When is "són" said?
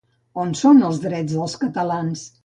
0.61-0.79